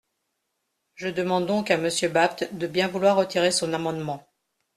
[0.95, 4.27] Je demande donc à Monsieur Bapt de bien vouloir retirer son amendement.